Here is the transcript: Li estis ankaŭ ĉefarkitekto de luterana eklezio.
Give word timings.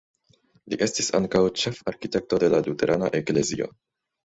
Li 0.71 0.79
estis 0.85 1.09
ankaŭ 1.19 1.43
ĉefarkitekto 1.65 2.41
de 2.47 2.51
luterana 2.71 3.13
eklezio. 3.23 3.73